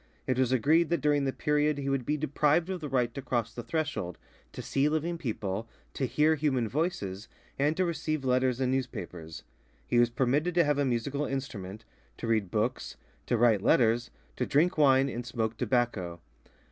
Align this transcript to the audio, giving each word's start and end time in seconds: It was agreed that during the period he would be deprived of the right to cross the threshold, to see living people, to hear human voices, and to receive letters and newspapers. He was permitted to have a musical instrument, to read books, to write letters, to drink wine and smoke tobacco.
It 0.25 0.39
was 0.39 0.51
agreed 0.51 0.89
that 0.89 0.99
during 0.99 1.25
the 1.25 1.31
period 1.31 1.77
he 1.77 1.87
would 1.87 2.07
be 2.07 2.17
deprived 2.17 2.71
of 2.71 2.81
the 2.81 2.89
right 2.89 3.13
to 3.13 3.21
cross 3.21 3.53
the 3.53 3.61
threshold, 3.61 4.17
to 4.51 4.63
see 4.63 4.89
living 4.89 5.19
people, 5.19 5.69
to 5.93 6.07
hear 6.07 6.33
human 6.33 6.67
voices, 6.67 7.27
and 7.59 7.77
to 7.77 7.85
receive 7.85 8.25
letters 8.25 8.59
and 8.59 8.71
newspapers. 8.71 9.43
He 9.85 9.99
was 9.99 10.09
permitted 10.09 10.55
to 10.55 10.63
have 10.63 10.79
a 10.79 10.85
musical 10.85 11.25
instrument, 11.25 11.85
to 12.17 12.25
read 12.25 12.49
books, 12.49 12.97
to 13.27 13.37
write 13.37 13.61
letters, 13.61 14.09
to 14.37 14.47
drink 14.47 14.75
wine 14.75 15.07
and 15.07 15.23
smoke 15.23 15.55
tobacco. 15.57 16.19